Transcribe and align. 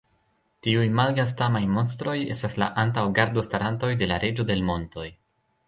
Tiuj 0.67 0.85
malgastamaj 0.99 1.61
monstroj 1.75 2.15
estas 2.37 2.57
la 2.63 2.71
antaŭ-gardostarantoj 2.87 3.93
de 4.03 4.11
la 4.15 4.21
Reĝo 4.27 4.51
de 4.51 4.59
l' 4.61 4.69
montoj. 4.75 5.09